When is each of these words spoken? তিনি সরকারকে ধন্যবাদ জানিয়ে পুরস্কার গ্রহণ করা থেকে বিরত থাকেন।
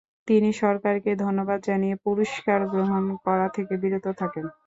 তিনি 0.27 0.49
সরকারকে 0.61 1.11
ধন্যবাদ 1.23 1.59
জানিয়ে 1.67 1.95
পুরস্কার 2.05 2.59
গ্রহণ 2.71 3.03
করা 3.25 3.47
থেকে 3.55 3.73
বিরত 3.83 4.05
থাকেন। 4.19 4.45